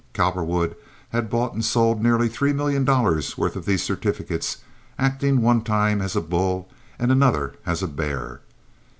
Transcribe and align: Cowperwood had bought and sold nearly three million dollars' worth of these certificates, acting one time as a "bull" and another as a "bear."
Cowperwood 0.13 0.75
had 1.09 1.29
bought 1.29 1.53
and 1.53 1.63
sold 1.63 2.01
nearly 2.01 2.27
three 2.27 2.53
million 2.53 2.83
dollars' 2.83 3.37
worth 3.37 3.55
of 3.55 3.65
these 3.67 3.83
certificates, 3.83 4.57
acting 4.97 5.43
one 5.43 5.61
time 5.61 6.01
as 6.01 6.15
a 6.15 6.21
"bull" 6.21 6.67
and 6.97 7.11
another 7.11 7.53
as 7.67 7.83
a 7.83 7.87
"bear." 7.87 8.39